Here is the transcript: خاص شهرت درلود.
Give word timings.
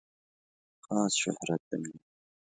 خاص 0.85 1.13
شهرت 1.21 1.61
درلود. 1.71 2.01